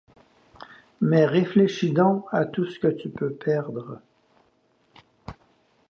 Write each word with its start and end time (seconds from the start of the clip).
Mais 0.99 1.27
réfléchis 1.27 1.91
donc 1.93 2.25
à 2.31 2.45
tout 2.45 2.65
ce 2.65 2.79
que 2.79 2.87
tu 2.87 3.11
peux 3.11 3.33
perdre. 3.33 4.01